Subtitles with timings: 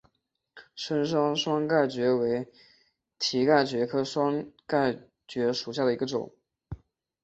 [0.73, 2.51] 深山双盖蕨为
[3.19, 6.33] 蹄盖蕨科双盖蕨属下的一个种。